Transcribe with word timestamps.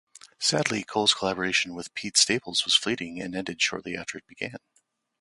Sadly, 0.39 0.83
Cole's 0.83 1.13
collaboration 1.13 1.75
with 1.75 1.93
Pete 1.93 2.17
Staples 2.17 2.65
was 2.65 2.73
fleeting 2.73 3.21
and 3.21 3.35
ended 3.35 3.61
shortly 3.61 3.95
after 3.95 4.17
it 4.17 4.25
began. 4.25 4.55